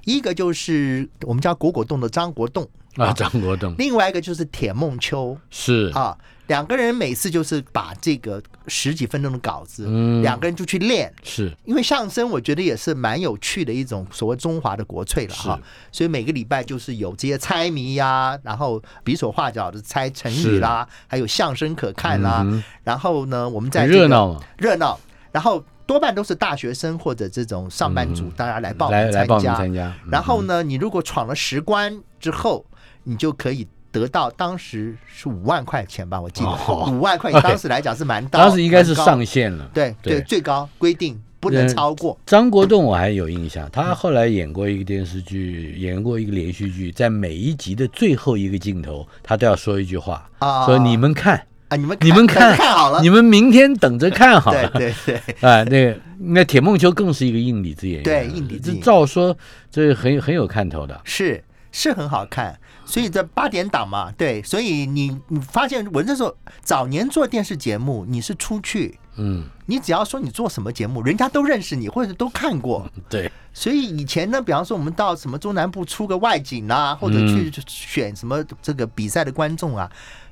[0.06, 6.17] 一个就是我们家果果冻的张国栋，啊，张国栋另外一个就是铁梦秋是，啊，
[6.52, 10.22] 两个人每次就是把这个十几分钟的稿子，嗯。
[10.22, 11.10] 两个人就去练。
[11.24, 11.50] 是。
[11.64, 15.58] 因为相声，我觉得也是蛮有趣的一种所谓中华的国粹了哈，
[15.94, 25.00] 所以每个礼拜就是有这些猜谜呀，然后比手画脚的猜成语啦，还有相声可看啦，嗯然后呢，我们在这个热闹嘛，热闹，
[25.32, 29.12] 然后多半都是大学生或者这种上班族，大家来报名。
[29.14, 29.26] 参
[29.74, 30.10] 加，嗯。
[30.12, 32.66] 然后呢，你如果闯了十关之后，
[33.04, 39.69] 你就可以得到当时是五万块钱吧，我记得哦五万块， 钱当时来讲是蛮高，当时应该是上限了。
[39.73, 42.17] 对对对最高规定不能超过。
[42.25, 51.36] 张国栋我还有印象，他后来演过一个电视剧，演过一个连续剧，在每一集的最后一个镜头，他都要说一句话，啊说你们看，
[51.67, 54.69] 啊，你们你们看看好了，你们明天等着看好对了。
[54.75, 59.36] 对对， 啊，那个那铁梦秋更是一个硬底子演员，对硬底子这照说
[59.71, 61.01] 这很很有看头的。
[61.04, 62.58] 是是很好看。
[62.91, 72.86] 所以这八点档嘛，对，所以你你发现我那时候早年做电视节目，你是出去，嗯，你只要说你做什么节目，人家都认识你，或者都看过。
[73.10, 79.89] 对，所以以前呢，比方说我们到什么中南部出个外景啊，或者去选什么这个比赛的观众啊，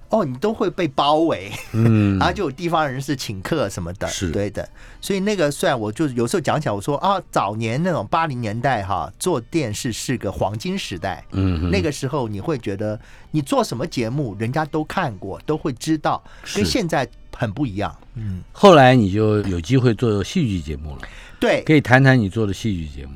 [0.10, 4.68] 哦，你都会被包围，嗯然后 就有地方人士请客什么的，是对的。
[5.00, 11.24] 所以那个虽然我就有时候讲起来，我说啊，早年那种八零年代哈，做电视是个黄金时代。
[11.32, 13.00] 嗯，那个时候你会觉得
[13.32, 16.24] 你做什么节目，人家都看过，都会知道，
[16.56, 17.96] 跟现在很不一样。
[18.16, 21.02] 嗯，后来你就有机会做戏剧节目了，
[21.40, 23.14] 对，可以谈谈你做的戏剧节目。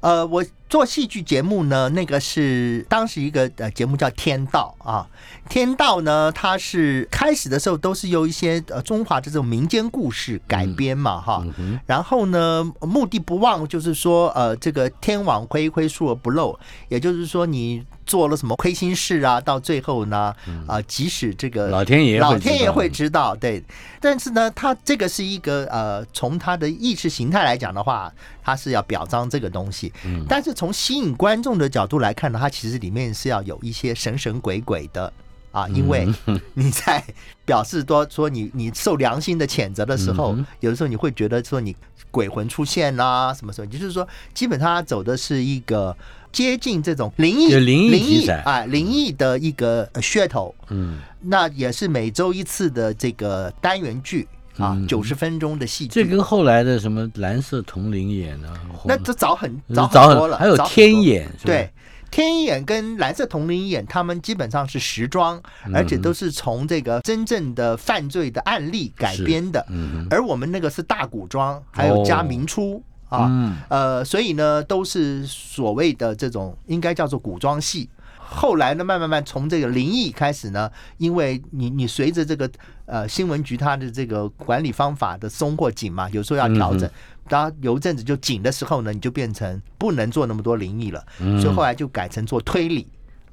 [0.00, 5.06] 呃，我做戏剧节目呢，那个是当时一个呃节目叫《天道》啊，
[5.48, 11.44] 《天道》呢，它是开始的时候都是由一些呃中华的这种民间故事改编嘛哈，
[11.86, 17.84] 然后呢，目的不忘就是说呃这个天网恢恢疏而不漏，也就是说你。
[18.06, 19.40] 做了什么亏心事啊？
[19.40, 20.32] 到最后呢，
[20.68, 23.60] 啊，即使这个老天爷老天爷会知道，对。
[24.00, 28.12] 但是呢，他这个是一个呃，从他的意识形态来讲的话，
[28.44, 29.92] 他是要表彰这个东西。
[30.04, 30.24] 嗯。
[30.28, 35.12] 但是从吸引观众的角度来看呢，它其实里面是要有一些神神鬼鬼的
[35.52, 36.08] 啊，因为
[36.54, 37.04] 你在
[37.44, 41.76] 表示多说你你受良心的谴责的时候，有的时候你会觉得说你
[42.10, 43.66] 鬼魂出现啦，什么时候？
[43.66, 45.94] 就是说，基本上走的是一个。
[46.32, 56.02] 接近这种灵异、灵异啊，灵异的一个噱头，嗯，那也是每周一次的这个单元剧啊，九十分钟的戏剧。
[56.02, 58.52] 这跟后来的什么蓝色铜铃眼啊？
[58.84, 61.70] 那这早很早很多了，还有天眼，对，
[62.10, 65.40] 天眼跟蓝色铜铃眼，他们基本上是时装，
[65.74, 72.82] 而且都是从这个真正的犯罪的案例改编的，嗯，而我们那个是大古装，还有加明初。
[73.08, 73.30] 啊，
[73.68, 77.88] 呃，所以呢，都是所谓的这种应该叫做古装戏。
[78.28, 82.50] 后来呢，慢慢慢从这个灵异开始呢，因为你你随着这个
[82.86, 86.90] 呃新闻局它的这个管理方法的松或紧嘛，有时候要调整。
[87.28, 91.04] 当有一阵子就紧的时候呢，你就变成不能做那么多灵异了，
[91.40, 92.88] 所以后来就改成做推理。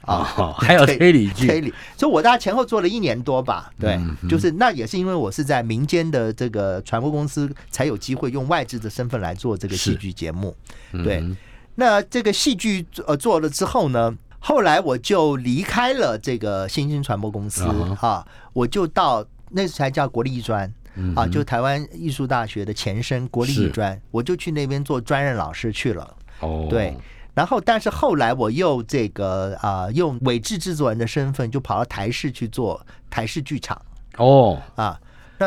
[0.06, 0.22] 啊，
[0.60, 10.54] 还有推理剧，推理，所以我大概前后做了一年多吧，对，就是那也是因为我是在民间的这个传播公司才有机会用外资的身份来做这个戏剧节目，
[10.92, 11.24] 对，
[11.76, 14.14] 那这个戏剧呃做了之后呢，
[14.46, 17.64] 后来我就离开了这个新兴传播公司
[18.02, 20.70] 啊，我就到那才叫国立艺专
[21.16, 26.94] 啊，就台湾艺术大学的前身国立艺专，我就去那边做专任老师去了，哦，对。
[27.34, 33.82] 然后，但是后来我又这个啊，用伪制制作人的身份，就跑到台视去做台视剧场。
[34.18, 35.00] 哦，啊。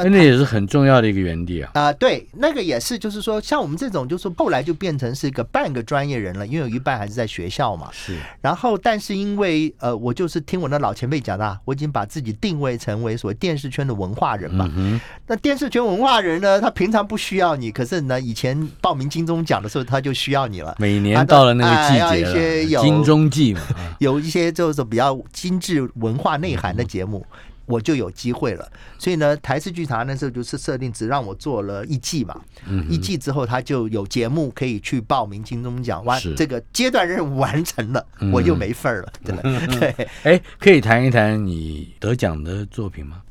[0.05, 1.71] 那也是很重要的一个园地啊！
[1.75, 7.89] 啊，对，那个也是，就是说，像我们这种，就是后来就变成是一个半个专业人了，因为有一半还是在学校嘛。
[7.93, 8.17] 是。
[8.41, 14.71] 然后，但是因为呃，我就是听我的老前辈讲的，我已经把自己定位成为所谓电视圈的文化人嘛。
[14.77, 20.77] 嗯那电视圈文化人呢，他平常不需要你，可是呢，以前报名金钟奖的时候，他就需要你了。
[20.79, 23.61] 每年到了那个季节，啊、一些有金钟季嘛，
[23.99, 27.27] 有一些就是比较精致文化内涵的节目。
[27.67, 32.41] 我就有机会了，所以呢，台式剧场那时候就是设定只让我做了一季嘛，
[32.89, 39.43] 一季之后他就有节目可以去报名金钟奖，完这个阶段任务完成了，我就没份儿了，真的。
[39.79, 43.23] 对，哎，可以谈一谈你得奖的作品吗？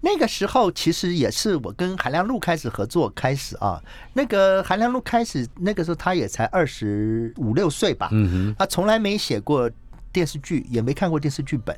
[0.00, 9.68] 那个时候其实也是我跟韩良露开始合作开始啊，那个韩良露开始那个时候他也才二十五六岁吧，嗯哼，他从来没写过
[10.12, 11.76] 电视剧，也没看过电视剧本。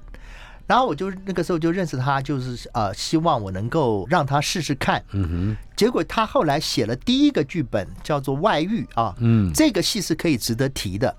[0.71, 5.03] 然后我就那个时候就认识他，就是呃，希望我能够让他试试看。
[5.11, 5.57] 嗯哼。
[5.75, 9.13] 结果他后来写了第一个剧本，叫做《外遇》啊。
[9.19, 9.53] 嗯。
[9.53, 11.13] 这个戏是可以值得提的，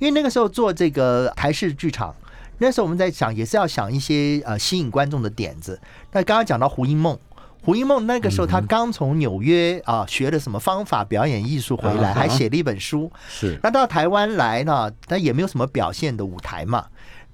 [0.00, 2.12] 因为那个时候做这个台式剧场，
[2.58, 5.80] 那时候我们在想，也是要想一些呃吸引观众的点子。
[6.10, 7.16] 那刚刚讲到胡因梦，
[7.62, 13.08] 胡因梦那个时候他刚从纽约啊学了什么方法表演艺术回来，还写了一本书。
[13.28, 13.56] 是。
[13.62, 16.86] 那到台湾来呢，但也没有什么表现的舞台嘛。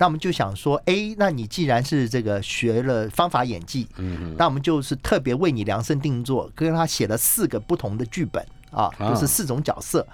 [0.03, 10.05] 那我们就想说，哎，那你既然是这个学了方法演技，嗯，那我们就是特别为你量身定做，跟他写了四个不同的剧本啊，就是四种角色，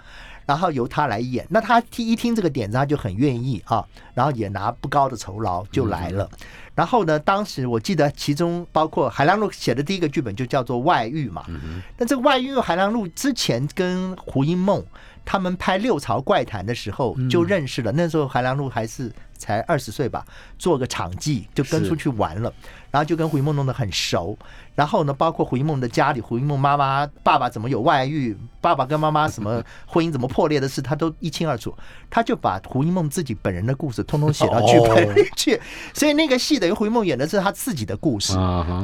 [0.44, 1.46] 然后由他来演。
[1.48, 6.28] 那他听一听这个点子，他就很愿意啊，然后也拿不高的酬劳就来了。
[6.74, 11.46] 然后呢，当时我记得其中包括海浪路写的第一个剧本就叫做《外遇》嘛，
[11.96, 14.84] 那这个《外遇》海浪路之前跟胡因梦
[15.24, 19.10] 他们拍《六朝怪谈》的时候就认识了，那时候海浪路还是。
[19.38, 20.24] 才二十岁吧，
[20.58, 22.52] 做个场记就跟出去玩了，
[22.90, 24.36] 然后就跟胡一梦弄得很熟。
[24.74, 31.74] 然后呢，包括胡一梦的家里，胡一梦妈妈、爸爸怎么有外遇，爸爸跟妈妈什么 婚姻怎么破裂的事，他都一清二楚。
[32.10, 35.60] 他就把胡一梦自己本人的故事通通写到剧本里 去，
[35.92, 38.34] 所以那个戏等于胡一梦演的是他自己的故事。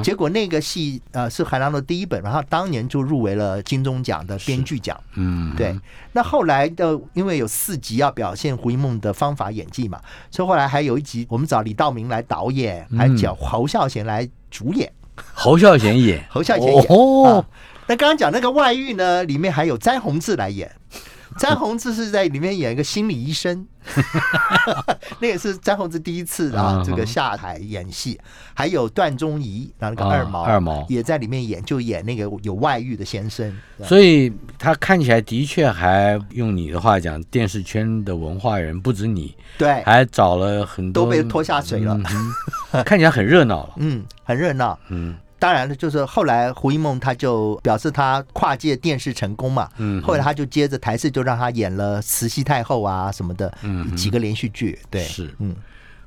[0.02, 5.00] 结果那个戏呃是海浪的第一本，然后当年就入围了金钟奖的编剧奖。
[5.14, 5.78] 嗯，对。
[6.12, 14.90] 那后来的因为有四集要表现胡一梦的方法演技嘛，所以后来还有一集我们找李道明来导演，还找侯孝贤来主演。
[15.32, 17.44] 侯孝贤演，侯孝贤演哦。
[17.86, 20.70] 那刚刚讲那个外遇呢，里面还有詹宏志来演。
[21.38, 23.66] 詹宏志是在里面演一个心理医生，
[25.20, 28.18] 那也是詹宏志第一次啊，嗯这个下海演戏。
[28.54, 33.52] 还有段忠仪，然后那个啊二毛，二毛也在里面演，就演那个有外遇的先生。
[33.82, 41.98] 所以他看起来的确还用你的话讲，电视圈的文化人不止你，对，还找了很多都被拖下水了
[42.86, 43.74] 看起来很热闹了。
[43.78, 44.78] 嗯，很热闹。
[44.88, 54.78] 嗯当然了，就是后来胡一梦他就表示他跨界电视成功嘛，嗯，后来他就接着台视就让他演了慈禧太后啊什么的，嗯几个连续剧。
[54.88, 55.54] 对，是嗯，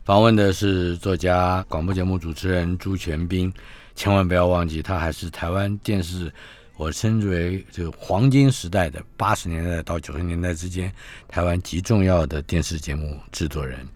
[0.04, 3.54] 访问的是作家、广播节目主持人朱全斌，
[3.94, 6.34] 千万不要忘记，他还是台湾电视
[6.76, 10.92] 我称之为这个黄金时代的八十年代到九十年代之间，
[11.28, 13.88] 台湾极重要的电视节目制作人，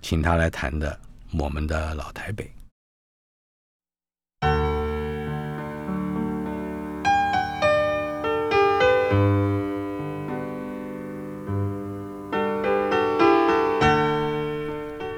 [0.00, 0.98] 请他来谈的
[1.38, 2.50] 我们的老台北。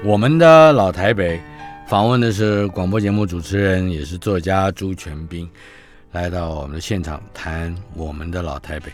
[0.09, 1.39] 我们的老台北
[1.85, 5.47] 访问的是广播节目主持人，也是作家朱全斌，
[6.13, 8.91] 来到我们的现场谈我们的老台北。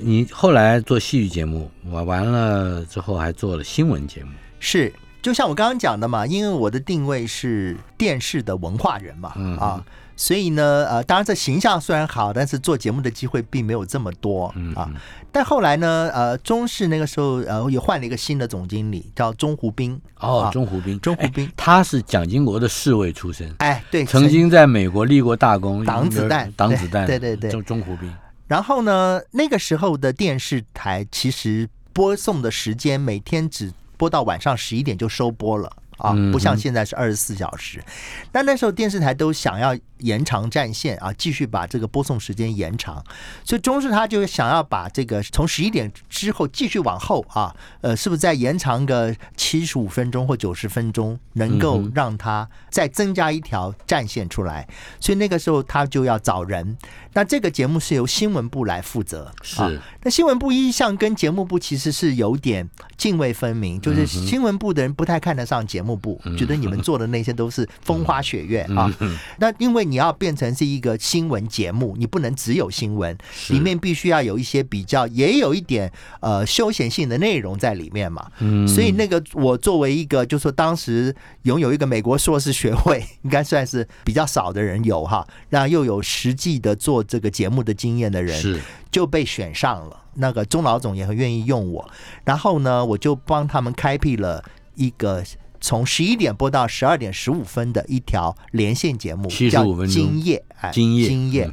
[0.00, 4.30] 你后来做戏剧节目，完完了之后还做了新闻节目，
[4.60, 4.92] 是。
[5.20, 9.84] 就像我刚刚讲的嘛，因为我的定位是电视的文化人嘛，嗯啊，
[10.16, 14.90] 所以呢，呃，当然这形象虽然好，但是做节目的机会并没有这么多嗯啊。
[15.30, 20.00] 但后来呢，呃，中视那个时候呃也换了一个新的总经理，叫钟湖斌。
[20.18, 28.10] 哦啊，钟湖斌，钟湖斌哎他是蒋经国的侍卫出身，哎，对，曾经在美国立过大功，挡子弹挡子弹，对对对对钟钟湖斌，
[28.46, 35.70] 然后呢，那个时候的电视台其实播送的时间每天只播到晚上十一点就收播了。
[35.98, 37.82] 啊嗯，不像现在是二十四小时。
[38.30, 43.04] 但那时候电视台都想要延长战线啊，继续把这个播送时间延长，
[43.44, 54.68] 所以中视他就想要把这个从十一点之后继续往后啊，呃，是不是再延长个七十五分钟或九十分钟，能够让他再增加一条战线出来？
[55.00, 56.76] 所以那个时候他就要找人。
[57.14, 59.62] 那这个节目是由新闻部来负责，是。
[59.62, 59.70] 啊
[60.02, 66.36] 那新闻部一向跟节目部其实是有点泾渭分明，就是新闻部的人不太看得上节目部，嗯。
[66.36, 68.92] 觉得你们做的那些都是风花雪月啊。
[69.00, 69.18] 嗯。
[69.38, 73.16] 那因为你要变成是一个新闻节目，你不能只有新闻，
[73.50, 78.30] 里面必须要有一些比较，也有一点呃休闲性的内容在里面嘛。
[78.40, 90.02] 嗯所以那个我作为一个，就说当时拥有一个美国硕士学位， 应该算是比较少的人有哈，那又有实际的做这个节目的经验的人，是就被选上了。
[90.18, 91.86] 那个钟老总也很愿意用我，
[92.24, 94.42] 然后呢，我就帮他们开辟了
[94.74, 95.22] 一个
[95.60, 100.96] 从十一点播到十二点十五分的一条连线节目，叫今夜，哎，今
[101.32, 101.50] 夜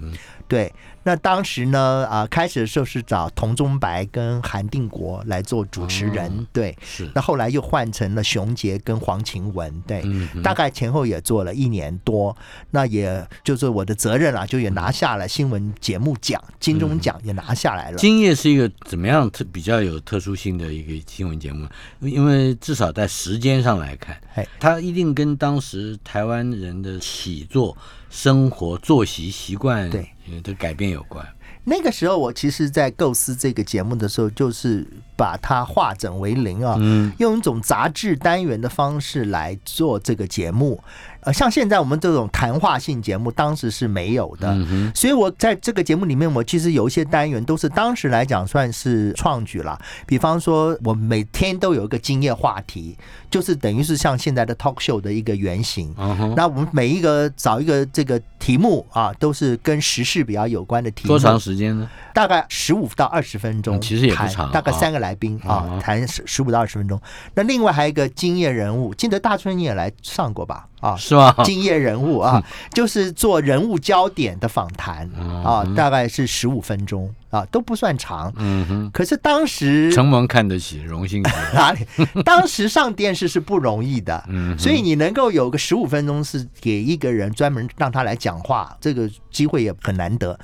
[0.47, 0.73] 对。
[1.05, 6.77] 那当时呢，啊、开始的时候是找童中白跟韩定国来做主持人，哦对。
[6.81, 10.01] 是那后来又换成了熊杰跟黄晴雯，对。
[10.41, 12.33] 大概前后也做了一年多，
[12.71, 17.97] 那也就是我的责任啦，就也拿下了新闻节目奖、金钟奖也拿下来了。
[17.97, 21.67] 今夜是一个怎么样特比较有特殊性的一个新闻节目？
[21.99, 27.75] 因为至少在时间上来看哎，它一定跟当时台湾人的起坐、
[28.09, 30.07] 生活、作息习惯对呃
[30.41, 31.25] 的改变有关。
[31.65, 40.83] 那个时候，我其实，在构思这个节目的时候，就是把它化整为零啊，嗯用一种杂志单元的方式来做这个节目。
[41.25, 44.49] 呃，像现在我们这种谈话性节目，当时是没有的。
[44.51, 49.79] 嗯，所以我在这个节目里面，我其实有一些单元都是当时来讲算是创举了。
[50.05, 52.97] 比方说，我每天都有一个今夜话题，
[53.29, 55.93] 就是等于是像现在的 talk show 的一个原型。
[55.97, 61.07] 嗯，那我们每一个找一个这个题目啊，都是跟时事比较有关的题目。
[61.07, 61.89] 多长时间呢？
[62.13, 66.99] 大概十五到二十分钟嗯，其实也不谈长啊大概三个来宾啊啊，谈十十五到二十分钟。
[67.33, 70.67] 那另外还有一个今夜人物，记得大春你也来上过吧？
[70.83, 71.33] 啊，是吗？
[71.43, 72.43] 敬业人物啊，
[72.73, 75.09] 就是做人物焦点的访谈
[75.43, 78.31] 啊，大概是十五分钟啊，都不算长。
[78.37, 81.79] 嗯哼，可是当时承蒙看得起，荣幸 哪里？
[82.23, 90.39] 当时上电视是不容易的，嗯所以你能够有个十五分钟是给一个人专门让他来讲话，这个机会也很难得。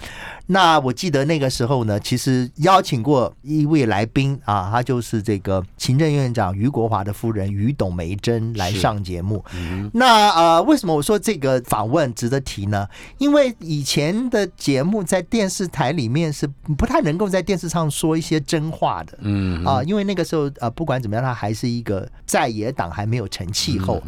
[0.48, 9.46] 那我记得那个时候呢，其实邀请过一位来宾啊，他就是这个行政院长于国华的夫人于董梅珍来上节目。
[9.54, 12.88] 嗯那呃，为什么我说这个访问值得提呢？
[13.20, 16.50] 因为以前的节目在电视台里面是
[16.80, 19.18] 不太能够在电视上说一些真话的。
[19.20, 24.02] 嗯啊，因为那个时候呃，不管怎么样，他还是一个在野党还没有成气候。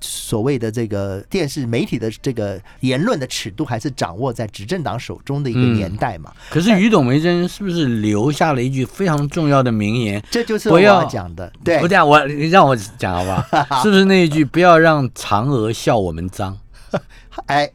[0.00, 6.32] 所谓的这个电视媒体的这个言论的尺度，还是掌握在执政党手中的一个嗯年代嘛。
[6.48, 10.22] 可是于董梅珍是不是留下了一句非常重要的名言？
[10.30, 11.52] 这就是我不要要讲的。
[11.62, 13.82] 对不，讲我你让我讲好不好？
[13.84, 16.58] 是不是那一句“不要让嫦娥笑我们脏
[17.46, 17.70] 哎，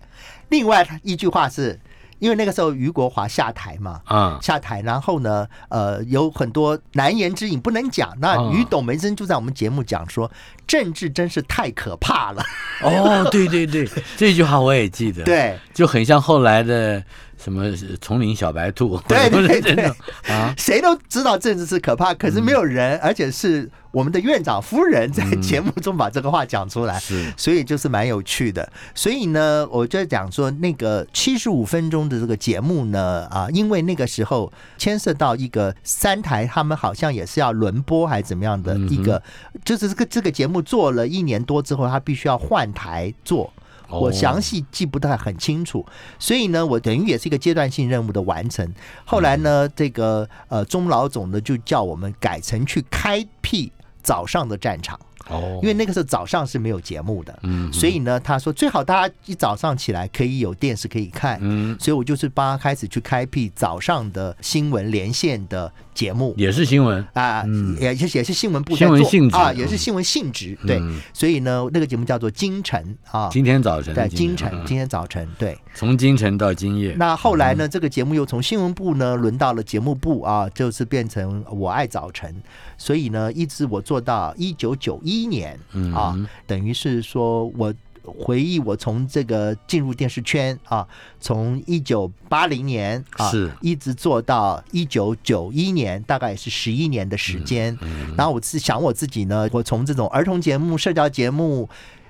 [0.49, 1.80] 另外一句话是。
[2.20, 4.38] 因为那个时候余国华下台嘛”，啊？
[4.41, 8.13] 下台，然后呢，呃，有很多难言之隐不能讲。
[8.20, 10.30] 那哦于董梅珍就在我们节目讲说，
[10.67, 12.43] 政治真是太可怕了。
[12.82, 17.03] 哦，对对对，这句话我也记得，， 对，就很像后来的
[17.41, 17.71] 什么
[18.01, 19.85] 丛林小白兔， 对对对
[20.27, 26.99] 啊，谁都知道政治是可怕，可是没有人，而且是我们的院长夫人在节目中把这个话讲出来。
[26.99, 39.21] 是所以就是蛮有趣的，所以呢，我就讲说那个七十五分钟的这个节目呢，啊，因为那个时候牵涉到一个三台，他们好像也是要轮播还是怎么样的一个，
[39.63, 43.51] 就是这个这个节目做了一年多之后，他必须要换台做。
[43.89, 45.85] 我详细记不太很清楚，
[46.19, 48.71] 所以呢，我等于也是一个阶段性任务的完成。
[49.05, 53.71] 后来呢，这个呃钟老总呢就叫我们改成去开辟
[54.01, 54.99] 早上的战场。
[55.27, 55.59] 哦。
[55.61, 61.77] 因为那个时候早上是没有节目的，嗯所以呢，他说最好大家一早上起来可以有电视可以看，嗯。
[61.79, 66.33] 所以我就是帮他开始去开辟早上的新闻连线的节目。
[66.37, 67.77] 也是新闻，啊，嗯。
[67.79, 69.35] 也是也是新闻部在新闻性质。
[69.35, 74.65] 啊也是新闻性质，对，嗯所以呢，那个节目叫做京晨啊，今天早晨的对，京晨，嗯。
[74.65, 77.57] 今天早晨，对，从京晨到今夜，那后来嗯。
[77.59, 82.33] 呢，这个节目又从新闻部呢轮到了节目部啊，就是变成我爱早晨，
[82.80, 86.17] 所以呢，一直我做到一九九一年嗯啊，
[86.47, 87.71] 等于是说我。
[88.17, 90.88] 回忆我从这个进入电视圈啊，
[91.19, 97.77] 从一九八零年啊，是一直做到一九九一年，大概也是十一年的时间。
[97.82, 101.69] 嗯然后我是想我自己呢，我从这种儿童节目、社交节目、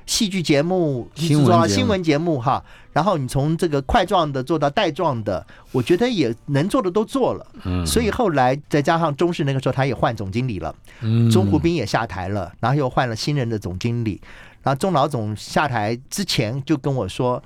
[0.10, 2.64] 戏剧节目，新闻新闻节目哈。
[2.92, 7.46] 然后你从这个块状的做到带状的，我觉得也能做的都做了。
[7.64, 14.20] 嗯所以后来再加上中视那个时候他也换总经理了，嗯钟湖斌也下台了，然后又换了新人的总经理。
[14.64, 17.42] 然后钟老总下台之前就跟我说。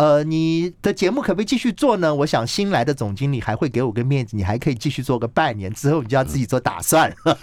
[0.00, 2.14] 呃，你的节目可不可以继续做呢？
[2.14, 7.38] 我想新来的总经理还会给我个面子，你还可以继续做个半年，之后你就要自己做打算了。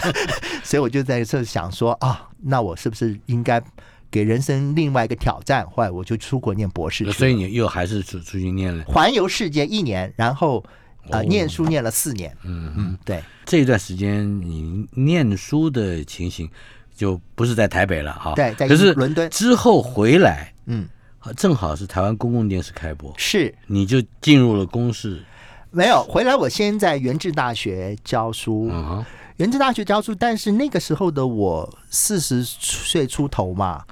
[0.62, 3.62] 所以我就在这想说啊，那我是不是应该
[4.10, 5.66] 给人生另外一个挑战？
[5.70, 10.62] 后来我就出国念博士，所以你又还是出出去念了环游世界一年，然后
[11.08, 12.36] 呃哦念书念了四年。
[12.42, 16.46] 嗯嗯，对，这一段时间你念书的情形
[16.94, 20.86] 就不是在台北了哈，对在可是伦敦之后回来，嗯，
[21.34, 25.22] 正好是台湾公共电视开播，是你就进入了公视，
[25.70, 26.34] 没有回来。
[26.34, 29.04] 我先在原治大学教书，嗯哼，
[29.36, 33.84] 原治大学教书，但是那个时候的我四十岁出头嘛，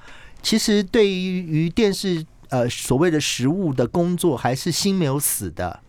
[0.43, 5.81] 其实对于于电视呃所谓的实务的工作还是心没有死的。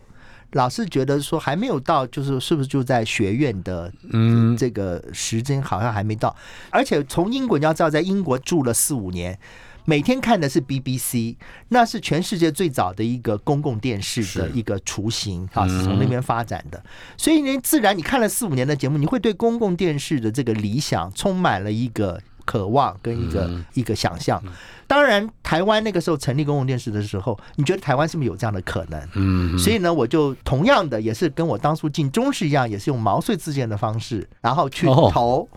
[0.52, 6.34] 老是觉得说还没有到，就是是不是就在学院的嗯这个时间好像还没到，
[6.70, 9.38] 而且从英国你要知道，在英国住了四五年，
[9.86, 11.36] 每天看的是 BBC，
[11.68, 16.84] 那是全世界最早的一个公共电视的一个雏形啊，嗯是从那边发展的。
[17.16, 24.42] 所以呢，自然你看了四五年的节目，你会对公共电视的这个理想充满了一个渴望跟一个、嗯一个想象。
[24.88, 29.08] 当然，台湾那个时候成立公共电视的时候，你觉得台湾是不是有这样的可能？
[29.14, 35.48] 嗯，所以呢，我就同样的也是跟我当初进中视一样，也是用毛遂自荐的方式，然后去哦投。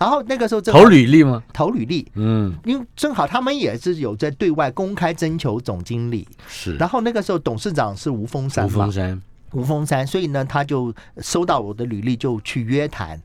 [0.00, 1.42] 然后那个时候投履历吗？
[1.52, 6.26] 投履历，嗯，因为正好他们也是有在对外公开征求总经理。
[6.48, 9.22] 是，然后那个时候董事长是吴峰山吴嘛，峰山，
[9.52, 13.20] 吴峰山，所以呢，他就收到我的履历就去约谈。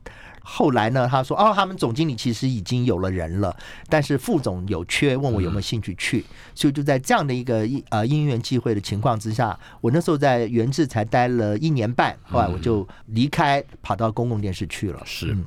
[0.48, 3.56] 后来呢，他说哦，他们总经理其实已经有了人了，
[3.88, 6.24] 但是副总有缺，问我有没有兴趣去，
[6.54, 15.32] 所以就在这样的一个呃因缘际会的情况之下，我那时候在原制才待了一年半，后来我就离开，跑到公共电视去了，是。
[15.32, 15.42] 嗯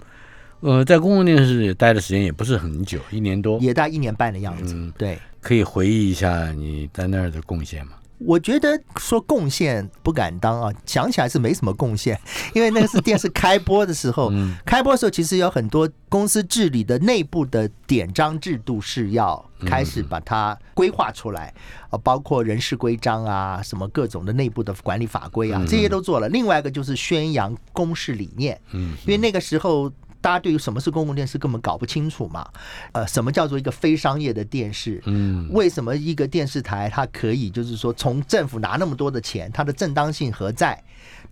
[0.62, 4.74] 呃，在公共电视也待的时间也不是很久，一年多，也待一年半的样子。
[4.74, 7.94] 嗯对，可以回忆一下你在那儿的贡献吗？
[8.18, 12.20] 我觉得说贡献不敢当啊，想起来是没什么贡献，
[12.54, 21.54] 因为那个是电视开播的时候，嗯开播的时候其实有很多公司治理的内部的典章制度是要开始把它规划出来，
[21.90, 26.28] 啊，包括人事规章啊，什么各种的内部的管理法规啊，这些都做了。
[26.28, 29.90] 另外一个就是宣扬公示理念，嗯，因为那个时候。
[30.22, 32.48] 大家对于什么是公共电视根本搞不清楚嘛？
[32.92, 35.02] 呃，什么叫做一个非商业的电视？
[35.06, 40.84] 嗯，为什么一个电视台它可以就是说从政府拿那么多的钱，它的正当性何在？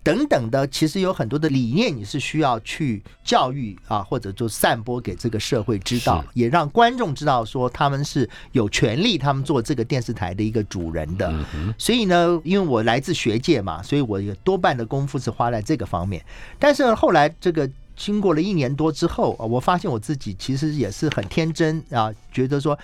[0.04, 11.44] 等等的，其实有很多的理念，你是需要去教育啊，或者就散播给这个社会知道，也让观众知道说他们是有权利，他们做这个电视台的一个主人的。
[11.76, 16.24] 所以呢，因为我来自学界嘛，所以我有多半的功夫是花在这个方面。
[16.58, 17.68] 但是后来这个
[17.98, 22.78] 经过了一年多之后啊，我发现我自己其实也是很天真啊，觉得说。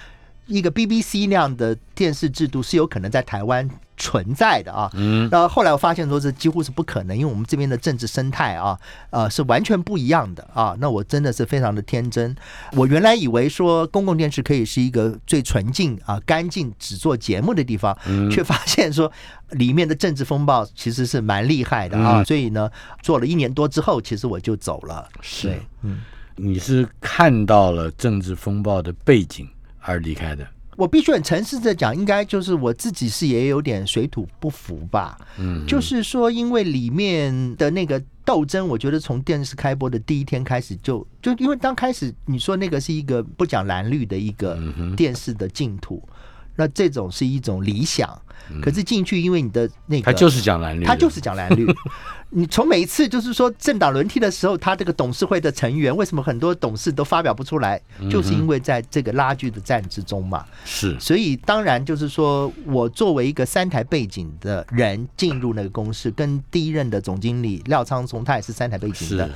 [0.46, 8.78] 一个 BBC 那样的电视制度是有可能在台湾存在的啊，嗯，然后后来我发现说这几乎是不可能，因为我们这边的政治生态啊，
[9.10, 10.76] 呃，是完全不一样的啊。
[10.80, 12.34] 那我真的是非常的天真，
[12.72, 17.96] 我原来以为说公共电视可以是一个最纯净啊、干净只做节目的地方，
[18.30, 19.10] 却发现说
[19.52, 22.22] 里面的政治风暴其实是蛮厉害的啊。
[22.24, 22.68] 所以呢，
[23.00, 25.08] 做了一年多之后，其实我就走了。
[25.20, 26.00] 是，嗯，
[26.36, 29.48] 你是看到了政治风暴的背景。
[29.84, 35.16] 而离开的，我必须很诚实的讲，应该就是我自己是也有点水土不服吧。
[35.38, 44.58] 嗯，就是说，因为里面的那个斗争，我觉得从电视开播的第一天开始，就就因为刚开始你说那个是一个不讲蓝绿的一个
[44.96, 46.02] 电视的净土，
[46.56, 48.20] 那这种是一种理想。
[48.60, 51.66] 可是进去，因为你的那个，他就是讲蓝绿，他就是讲蓝绿。
[52.28, 57.80] 你从每一次就是说政党轮替的时候，他这个董事会的成员为什么很多董事都发表不出来，
[58.10, 60.44] 就是因为在这个拉锯的战之中嘛。
[60.66, 69.30] 是，所以当然就是说我作为一个三台背景的人进入那个公司，跟第一任的总经理廖昌松，他也是三台背景的。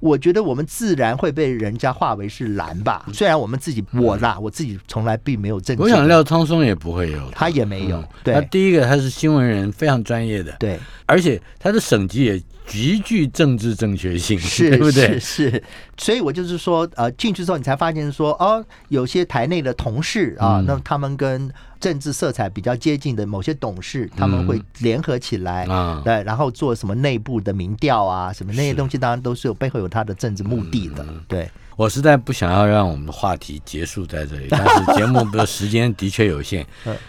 [0.00, 5.82] 我觉得我们自然会被人家化为是蓝吧，虽然我们自己我啦，我自己从来并没有政治。
[5.82, 8.02] 我想廖昌松也不会有，他也没有。
[8.24, 12.42] 他第一个他是新闻人，非常专业的，对，而且他的省级也。
[12.66, 15.18] 极具政治正确性，是， 对不对？
[15.18, 15.60] 是，
[15.98, 25.66] 所以我就是说，呃，进去之后你才发现说，哦，有些台内的同事啊，那他们跟政治色彩比较接近的某些董事，他们会联合起来，
[26.04, 31.04] 对，然后做什么内部的民调啊，什么那些东西，当然都是有背后有他的政治目的的。
[31.26, 36.66] 对我实在不想要让我们的话题结束在这里， 但是节目的时间的确有限，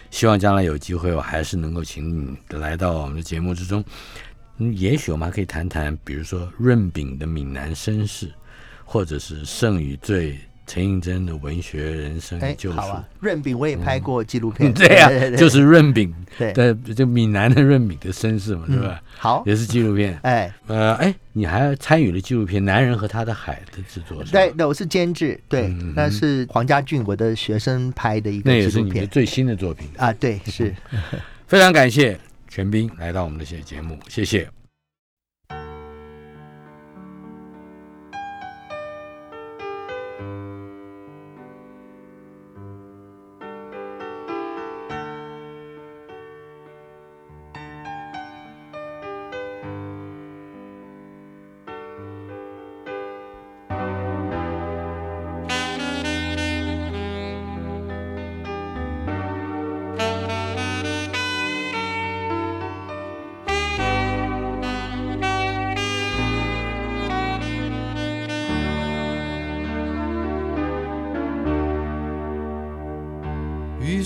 [0.10, 3.84] 希望将来有机会，我还是能够请你来到我们的节目之中。
[4.58, 8.32] 也许我们还可以谈谈，比如说润饼的闽南身世，
[8.86, 10.40] 或者是剩余最
[10.72, 12.78] 陈映真的文学人生救赎。
[12.78, 16.54] 好啊，润饼我也拍 过纪录片，对呀，就是润饼对，
[16.96, 19.02] 就闽南的润饼的身世嘛，对吧？
[19.18, 20.18] 好，也是纪录片。
[20.24, 24.24] 哎，呃，哎，你还参与了纪录片《男人和他的海》的制作？
[24.32, 30.14] 对，那我是监制，对，那是黄家俊我的学生拍的一个纪录片，那也是你的最新的作品啊。
[30.14, 30.74] 对，是
[31.48, 32.18] 非常感谢。
[32.48, 34.61] 全斌来到我们的节节目，谢谢。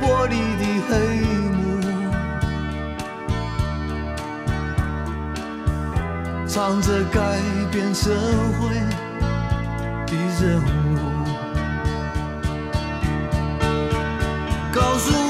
[0.00, 0.92] 玻璃的黑
[1.52, 1.58] 幕，
[6.46, 7.18] 藏着改
[7.70, 8.10] 变社
[8.60, 8.74] 会
[10.06, 10.64] 的人物，
[14.72, 15.23] 告诉